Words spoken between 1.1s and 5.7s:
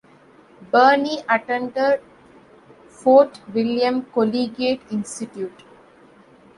attended Fort William Collegiate Institute.